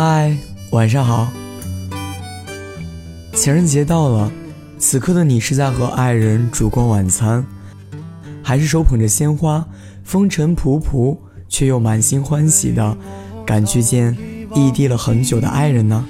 [0.00, 0.32] 嗨，
[0.70, 1.26] 晚上好。
[3.34, 4.30] 情人节到了，
[4.78, 7.44] 此刻的你是在和爱人烛光晚餐，
[8.40, 9.66] 还是手捧着鲜花，
[10.04, 11.18] 风尘仆仆
[11.48, 12.96] 却又满心欢喜的
[13.44, 14.16] 赶去见
[14.54, 16.06] 异地了很久的爱人呢？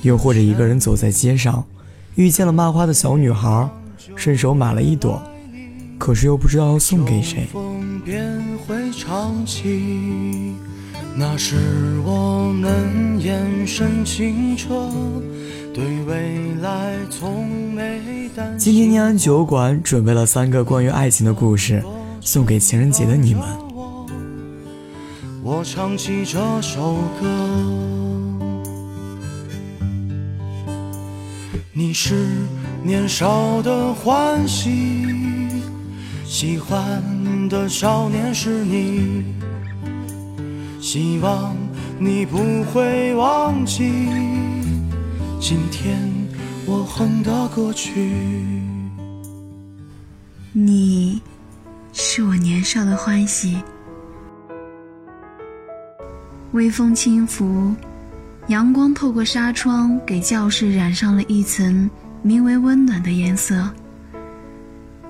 [0.00, 1.62] 又或者一个人走在街上，
[2.14, 3.68] 遇见了卖花的小女孩，
[4.16, 5.22] 顺手买了一朵，
[5.98, 7.46] 可是又不知道要送给谁。
[11.20, 11.56] 那是
[12.04, 14.88] 我们眼神清澈，
[15.74, 18.58] 对未来从没担心。
[18.60, 21.82] 今天念安酒馆准备了三个关于爱情的故事，
[22.20, 23.42] 送给情人节的你们。
[25.42, 27.26] 我唱起这首歌，
[31.72, 32.14] 你是
[32.84, 35.04] 年少的欢喜，
[36.24, 37.02] 喜欢
[37.48, 39.24] 的少年是你。
[40.90, 41.54] 希望
[41.98, 44.08] 你不会忘记
[45.38, 46.10] 今天
[46.64, 48.10] 我哼的歌曲。
[50.50, 51.20] 你
[51.92, 53.62] 是我年少的欢喜。
[56.52, 57.74] 微风轻拂，
[58.46, 61.90] 阳光透过纱窗，给教室染上了一层
[62.22, 63.70] 名为温暖的颜色。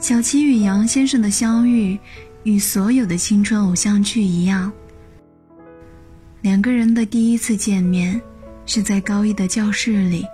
[0.01, 1.97] 小琪与杨先生的相遇，
[2.43, 4.73] 与所有的青春偶像剧一样。
[6.41, 8.21] 两个人的第一次见面，
[8.65, 10.25] 是在高一的教室里。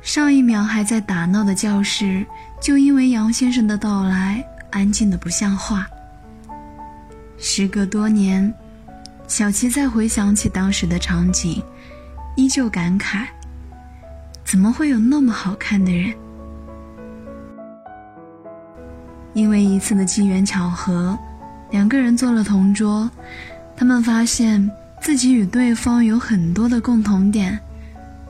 [0.00, 2.24] 上一秒还在打闹的教室，
[2.60, 5.86] 就因为杨先生的到来，安静的不像话。
[7.36, 8.54] 时隔多年，
[9.26, 11.60] 小琪再回想起当时的场景，
[12.36, 13.26] 依旧感慨：
[14.44, 16.14] 怎么会有那么好看的人？
[19.32, 21.18] 因为一次的机缘巧合，
[21.72, 23.10] 两个人坐了同桌。
[23.76, 24.70] 他们发现
[25.00, 27.58] 自己与对方有很多的共同点，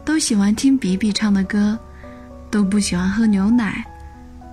[0.05, 1.79] 都喜欢听比比唱的歌，
[2.51, 3.85] 都不喜欢喝牛奶，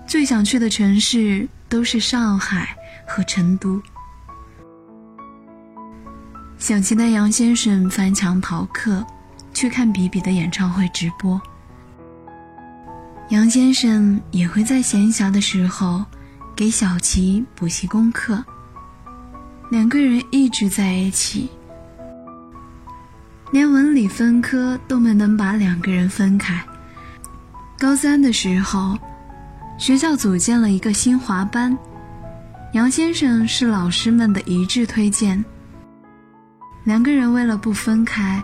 [0.05, 2.75] 最想去的城市都是上海
[3.07, 3.81] 和成都。
[6.57, 9.03] 小期待杨先生翻墙逃课，
[9.53, 11.41] 去看比比的演唱会直播。
[13.29, 16.05] 杨先生也会在闲暇的时候
[16.55, 18.43] 给小琪补习功课。
[19.71, 21.47] 两个人一直在一起，
[23.51, 26.61] 连文理分科都没能把两个人分开。
[27.79, 28.99] 高三的时候，
[29.77, 31.77] 学校组建了一个新华班，
[32.73, 35.45] 杨先生是老师们的一致推荐。
[36.83, 38.43] 两个人为了不分开，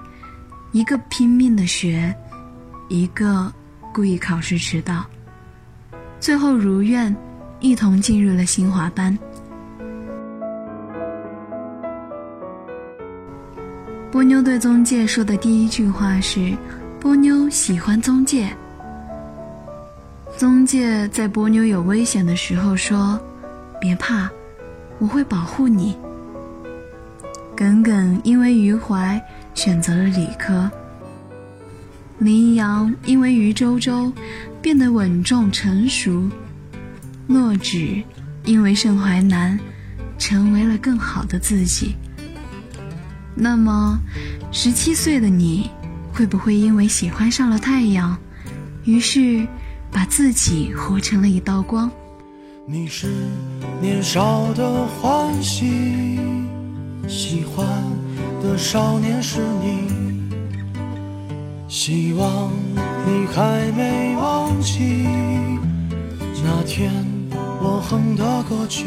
[0.71, 2.15] 一个拼命的学，
[2.87, 3.53] 一个
[3.93, 5.05] 故意考试迟到，
[6.21, 7.13] 最后如愿
[7.59, 9.19] 一同进入了新华班。
[14.17, 16.57] 波妞对宗介说的第一句话是
[16.99, 18.51] ：“波妞喜欢宗介。”
[20.35, 23.21] 宗介在波妞有危险的时候说
[23.79, 24.27] ：“别怕，
[24.97, 25.95] 我会保护你。”
[27.55, 29.23] 耿耿因为余淮
[29.53, 30.67] 选择了理科，
[32.17, 34.11] 林阳因为余周周
[34.63, 36.27] 变得稳重成熟，
[37.27, 38.03] 洛枳
[38.45, 39.59] 因为盛淮南
[40.17, 41.95] 成为了更好的自己。
[43.39, 43.99] 那么，
[44.51, 45.69] 十七岁的你，
[46.11, 48.17] 会不会因为喜欢上了太阳，
[48.83, 49.47] 于是
[49.91, 51.89] 把自己活成了一道光？
[52.65, 53.07] 你是
[53.79, 56.19] 年少的欢喜，
[57.07, 57.63] 喜欢
[58.41, 59.87] 的少年是你，
[61.67, 62.51] 希望
[63.05, 65.05] 你还没忘记
[66.43, 66.91] 那天
[67.61, 68.85] 我哼的歌曲。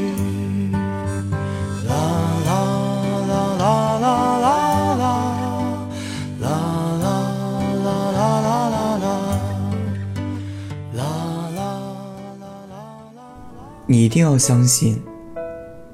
[13.91, 15.03] 你一定要相信，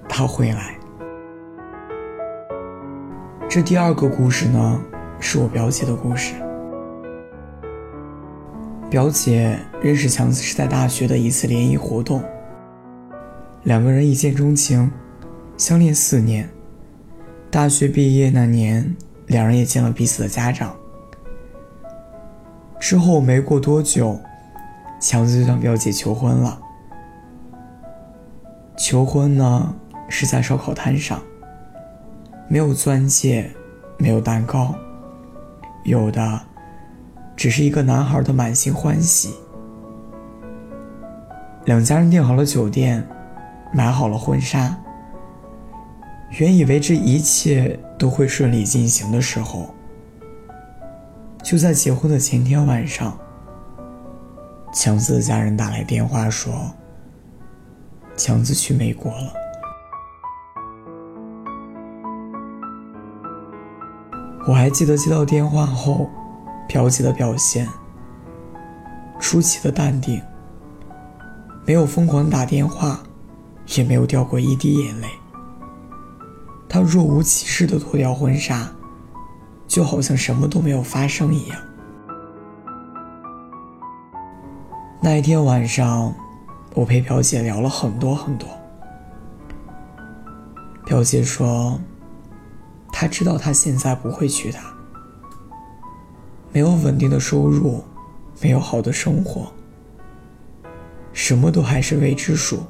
[0.06, 0.76] 他会来。
[3.48, 4.78] 这第二个故事呢，
[5.18, 6.34] 是我表姐的故事。
[8.90, 12.22] 表姐认识强子是在大学的一次联谊活动，
[13.62, 14.92] 两个人一见钟情，
[15.56, 16.46] 相恋四年。
[17.50, 18.94] 大学毕业那年，
[19.28, 20.76] 两人也见了彼此的家长。
[22.78, 24.20] 之后没过多久，
[25.00, 26.60] 强子就向表姐求婚了。
[28.76, 29.74] 求婚呢，
[30.08, 31.20] 是在烧烤摊上，
[32.46, 33.50] 没有钻戒，
[33.96, 34.74] 没有蛋糕，
[35.84, 36.40] 有的
[37.34, 39.34] 只是一个男孩的满心欢喜。
[41.64, 43.04] 两家人订好了酒店，
[43.72, 44.76] 买好了婚纱。
[46.38, 49.74] 原以为这一切都会顺利进行的时候，
[51.42, 53.16] 就在结婚的前天晚上，
[54.72, 56.52] 强子的家人打来电话说，
[58.16, 59.32] 强子去美国了。
[64.48, 66.08] 我还记得接到电话后，
[66.68, 67.68] 表姐的表现，
[69.18, 70.22] 出奇的淡定，
[71.64, 73.00] 没有疯狂打电话，
[73.76, 75.08] 也没有掉过一滴眼泪。
[76.68, 78.68] 她若无其事的脱掉婚纱，
[79.66, 81.58] 就好像什么都没有发生一样。
[85.00, 86.14] 那一天晚上，
[86.76, 88.48] 我陪表姐聊了很多很多。
[90.84, 91.80] 表姐说。
[92.98, 94.72] 她知道他现在不会娶她，
[96.50, 97.84] 没有稳定的收入，
[98.40, 99.52] 没有好的生活，
[101.12, 102.64] 什么都还是未知数。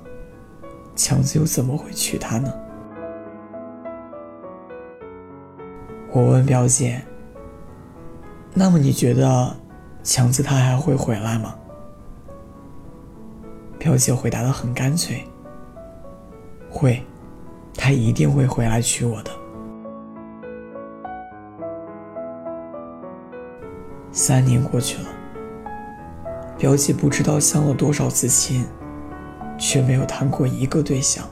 [0.97, 2.53] 强子又怎么会娶她呢？
[6.11, 7.01] 我问表姐
[8.53, 9.57] ：“那么你觉得
[10.03, 11.55] 强子他还会回来吗？”
[13.87, 15.23] 表姐回答的很干脆
[16.69, 17.01] ：“会，
[17.77, 19.31] 他一定会回来娶我的。”
[24.11, 25.09] 三年过去了，
[26.59, 28.67] 表姐不知道相了多少次亲，
[29.57, 31.25] 却没有谈过一个对象。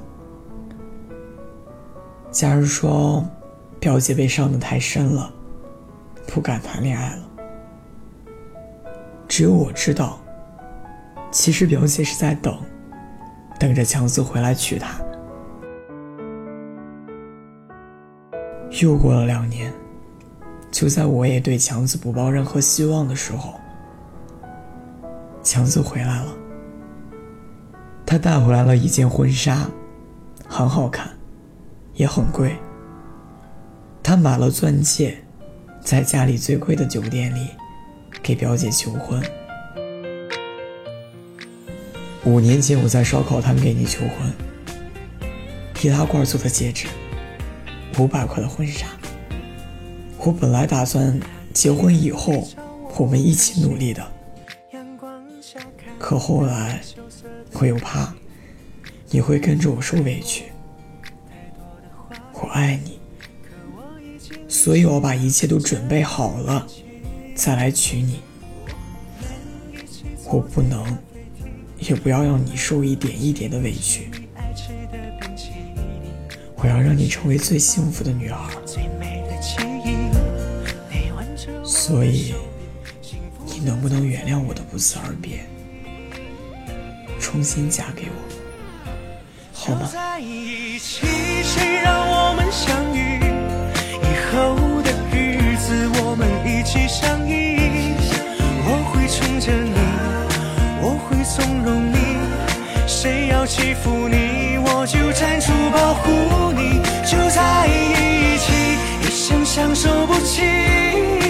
[2.31, 3.25] 家人说，
[3.81, 5.29] 表姐被伤得太深了，
[6.29, 7.23] 不敢谈恋爱了。
[9.27, 10.21] 只有我知道，
[11.35, 12.57] 其实表姐是在等，
[13.59, 14.95] 等着强子回来娶她。
[18.81, 19.73] 又过了两年。
[20.71, 23.55] 就在我也对强子不抱任何希望的时候，
[25.41, 26.35] 强子回来了。
[28.05, 29.69] 他带回来了一件婚纱，
[30.49, 31.09] 很好看，
[31.95, 32.57] 也很贵。
[34.03, 35.17] 他买了钻戒，
[35.81, 37.51] 在家里最贵的酒店里
[38.21, 39.23] 给表姐求婚。
[42.27, 44.33] 五年前我在烧烤摊给你求婚，
[45.83, 46.87] 易拉罐做的戒指，
[47.99, 48.87] 五百块的婚纱。
[50.17, 51.21] 我本来打算
[51.53, 52.49] 结婚以后
[52.97, 54.03] 我们一起努力的，
[55.99, 56.81] 可后来
[57.53, 58.15] 我又怕
[59.11, 60.45] 你会跟着我受委屈。
[62.33, 62.99] 我爱你，
[64.49, 66.67] 所以我把一切都准备好了
[67.35, 68.21] 再来娶你。
[70.25, 70.83] 我不能，
[71.89, 74.11] 也不要让你受一点一点的委屈。
[76.57, 78.39] 我要让你成为最幸福的女儿。
[81.63, 82.35] 所以，
[83.45, 85.45] 你能不能原谅我的不辞而别，
[87.21, 88.15] 重新嫁给我，
[89.53, 89.89] 好吗？
[89.93, 91.07] 在一起，
[91.43, 93.15] 谁让我们相遇？
[103.45, 106.81] 谁要欺负你，我就站出保护你。
[107.05, 108.53] 就在一起，
[109.03, 110.41] 一生相守不弃。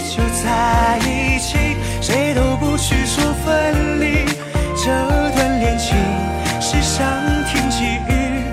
[0.08, 4.24] 就在一起，谁都不许说分离。
[4.76, 4.86] 这
[5.32, 5.96] 段恋情
[6.60, 7.04] 是上
[7.46, 8.44] 天给予，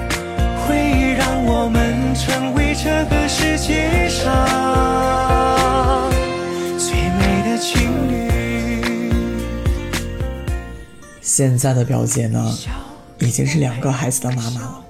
[0.65, 4.25] 会让我们成为这个世界上
[6.79, 9.11] 最美的情侣。
[11.21, 12.51] 现在的表姐呢，
[13.21, 14.85] 已经是两个孩子的妈妈了。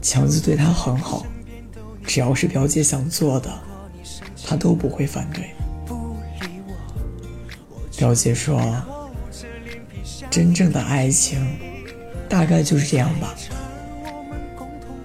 [0.00, 1.26] 强子对她很好，
[2.06, 3.50] 只要是表姐想做的。
[4.42, 5.50] 他都不会反对。
[7.96, 8.60] 表姐说
[10.28, 11.56] ：“真正的爱情，
[12.28, 13.32] 大概就是这样吧。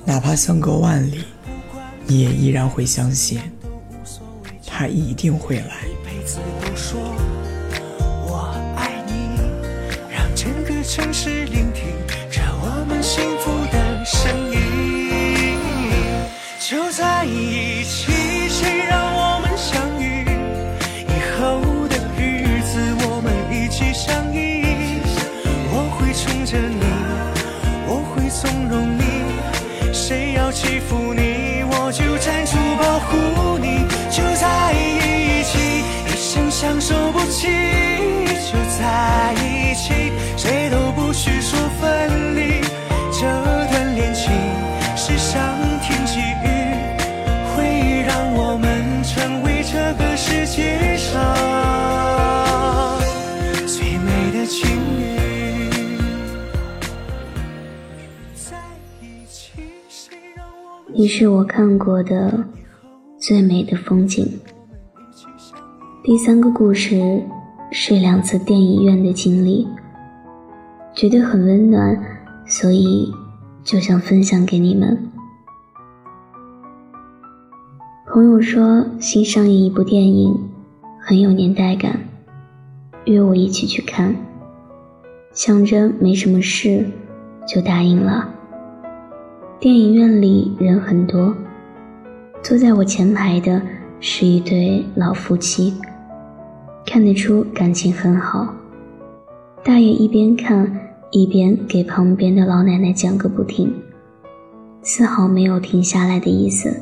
[0.04, 1.26] 哪怕相隔万里，
[2.08, 3.40] 你也依然会相信，
[4.66, 5.84] 他一定会来。”
[26.46, 26.95] 欺
[60.98, 62.46] 你是我看过的
[63.18, 64.26] 最美的风景。
[66.02, 67.22] 第三个故事
[67.70, 69.68] 是两次电影院的经历，
[70.94, 72.02] 觉得很温暖，
[72.46, 73.12] 所以
[73.62, 74.98] 就想分享给你们。
[78.08, 80.34] 朋友说新上映一部电影
[81.02, 82.00] 很有年代感，
[83.04, 84.16] 约我一起去看，
[85.34, 86.86] 想着没什么事，
[87.46, 88.30] 就答应了。
[89.58, 91.34] 电影院里人很多，
[92.44, 93.62] 坐在我前排的
[94.02, 95.74] 是一对老夫妻，
[96.86, 98.54] 看得出感情很好。
[99.64, 100.70] 大爷一边看
[101.10, 103.74] 一边给旁边的老奶奶讲个不停，
[104.82, 106.76] 丝毫没有停下来的意思。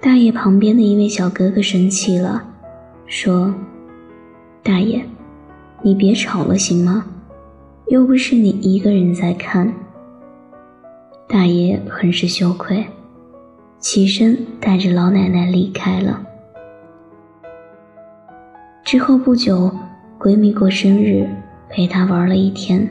[0.00, 2.42] 大爷旁边的一位小哥哥生气了，
[3.06, 3.52] 说
[4.62, 5.04] ：“大爷，
[5.82, 7.04] 你别吵了行吗？
[7.88, 9.74] 又不是你一个人在看。”
[11.34, 12.86] 大爷很是羞愧，
[13.80, 16.24] 起身带着老奶奶离开了。
[18.84, 19.68] 之后不久，
[20.16, 21.28] 闺蜜过生日，
[21.68, 22.88] 陪她玩了一天。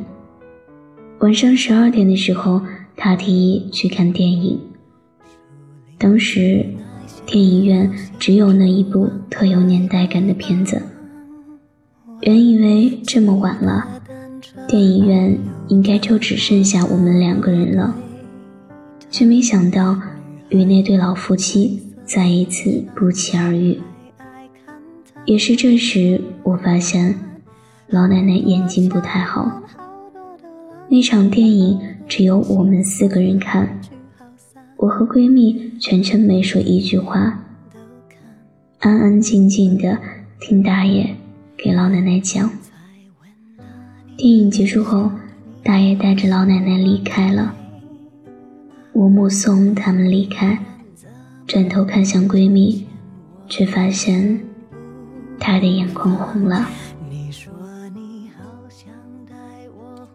[1.19, 2.61] 晚上十二点的时候，
[2.97, 4.59] 她提议去看电影。
[5.97, 6.65] 当时，
[7.25, 10.81] 电影院只有那一部特有年代感的片子。
[12.23, 14.01] 原以为这么晚了，
[14.67, 17.95] 电影院应该就只剩下我们两个人了。
[19.13, 19.95] 却没想到，
[20.49, 23.79] 与那对老夫妻再一次不期而遇。
[25.23, 27.13] 也是这时，我发现
[27.89, 29.61] 老奶奶眼睛不太好。
[30.89, 33.79] 那场电影只有我们四个人看，
[34.77, 37.39] 我和闺蜜全程没说一句话，
[38.79, 39.95] 安安静静的
[40.39, 41.15] 听大爷
[41.55, 42.49] 给老奶奶讲。
[44.17, 45.11] 电影结束后，
[45.63, 47.53] 大爷带着老奶奶离开了。
[48.93, 50.57] 我目送他们离开，
[51.47, 52.85] 转头看向闺蜜，
[53.49, 54.39] 却发现
[55.39, 56.69] 她的眼眶红了。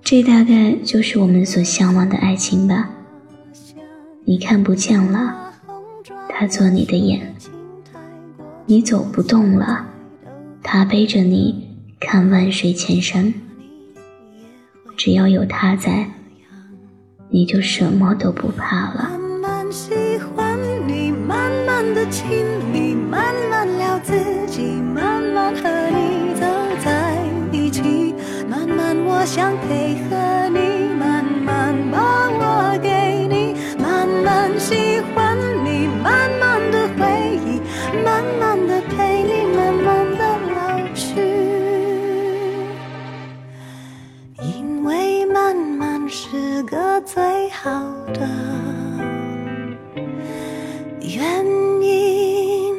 [0.01, 2.89] 这大概就是我们所向往的爱情吧。
[4.25, 5.53] 你看不见了，
[6.29, 7.21] 他做你的眼；
[8.65, 9.87] 你走不动了，
[10.63, 11.67] 他背着你
[11.99, 13.35] 看万水千山。
[14.97, 16.09] 只要有他在。
[17.31, 19.11] 你就什么都不怕了。
[19.11, 22.27] 慢慢喜欢你，慢慢的亲
[22.73, 24.15] 密，慢慢聊自
[24.47, 26.47] 己，慢慢和你走
[26.83, 27.19] 在
[27.53, 28.15] 一起，
[28.49, 30.48] 慢慢我想配合
[47.61, 47.71] 好
[48.15, 48.21] 的
[51.01, 51.45] 原
[51.83, 52.73] 因。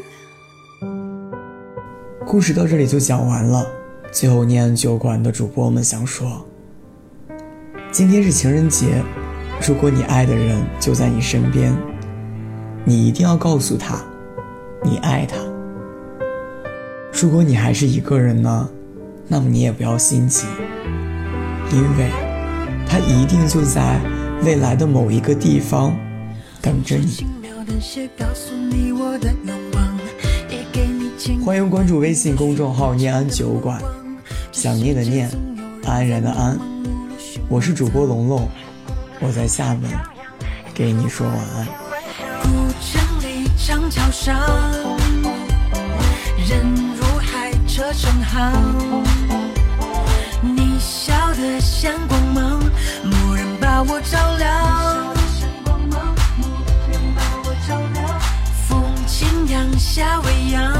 [2.26, 3.68] 故事到这里就讲完了。
[4.10, 6.46] 最后，念酒馆的主播们想说：
[7.92, 9.04] 今天是情人节，
[9.68, 11.76] 如果你爱的人就在你身边，
[12.86, 14.02] 你一定要告诉他，
[14.82, 15.36] 你爱他。
[17.12, 18.70] 如果你还是一个人呢，
[19.28, 20.48] 那么你也不要心急，
[21.70, 22.10] 因为
[22.88, 24.00] 他一定就在。
[24.41, 25.96] 未来的某一个地方
[26.62, 27.25] 等着你。
[31.46, 33.81] 欢迎关注微信公众号“念安酒馆”，
[34.51, 35.29] 想念的念，
[35.86, 36.58] 安然的安。
[37.50, 38.48] 我是主播龙龙，
[39.19, 39.89] 我在厦门
[40.74, 41.67] 给你说晚安。
[42.41, 42.50] 古
[42.81, 44.39] 城里长桥上，
[46.48, 46.65] 人
[46.96, 48.53] 如海，车成行。
[50.41, 52.62] 你笑得像光芒，
[53.80, 55.16] 把我照亮。
[58.68, 60.74] 风轻扬，夏未央，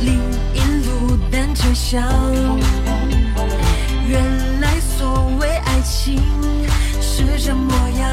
[0.00, 0.20] 林
[0.52, 2.02] 荫路单车响。
[4.06, 6.22] 原来所谓爱情
[7.00, 8.10] 是这模样。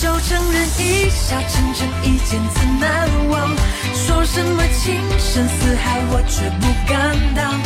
[0.00, 3.50] 就承认一笑倾城，一见自难忘。
[3.92, 7.60] 说什么情深似海，我却不敢当。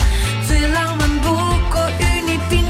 [0.49, 1.09] 最浪漫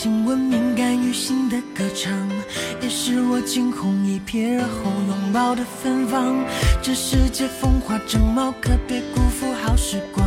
[0.00, 2.12] 亲吻敏感于心的歌唱，
[2.80, 6.36] 也是我惊鸿一瞥后拥抱的芬芳。
[6.80, 10.24] 这世界风华正茂，可别辜负好时光。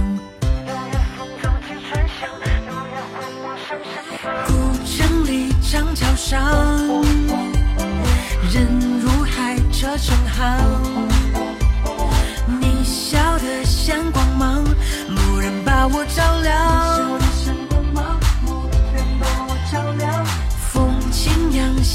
[4.45, 4.53] 古
[4.85, 6.37] 城里长桥上，
[8.51, 8.67] 人
[8.99, 10.81] 如海，车成行。
[12.59, 14.65] 你笑得像光芒，
[15.07, 17.20] 蓦然把我照亮。